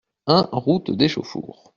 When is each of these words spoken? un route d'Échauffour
un 0.25 0.49
route 0.51 0.89
d'Échauffour 0.89 1.69